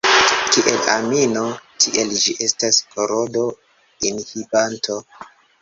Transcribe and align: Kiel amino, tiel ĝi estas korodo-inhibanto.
Kiel 0.53 0.87
amino, 0.93 1.43
tiel 1.85 2.15
ĝi 2.23 2.35
estas 2.47 2.81
korodo-inhibanto. 2.97 4.99